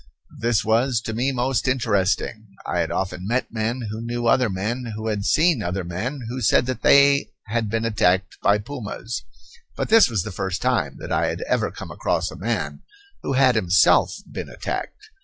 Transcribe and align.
This 0.39 0.65
was 0.65 0.99
to 1.01 1.13
me 1.13 1.31
most 1.31 1.67
interesting. 1.67 2.47
I 2.65 2.79
had 2.79 2.89
often 2.91 3.27
met 3.27 3.53
men 3.53 3.89
who 3.91 4.01
knew 4.01 4.25
other 4.25 4.49
men 4.49 4.93
who 4.95 5.09
had 5.09 5.25
seen 5.25 5.61
other 5.61 5.83
men 5.83 6.21
who 6.27 6.41
said 6.41 6.65
that 6.65 6.81
they 6.81 7.27
had 7.45 7.69
been 7.69 7.85
attacked 7.85 8.39
by 8.41 8.57
pumas, 8.57 9.21
but 9.75 9.89
this 9.89 10.09
was 10.09 10.23
the 10.23 10.31
first 10.31 10.59
time 10.59 10.95
that 10.97 11.11
I 11.11 11.27
had 11.27 11.41
ever 11.41 11.69
come 11.69 11.91
across 11.91 12.31
a 12.31 12.35
man 12.35 12.81
who 13.21 13.33
had 13.33 13.53
himself 13.53 14.17
been 14.31 14.49
attacked. 14.49 15.11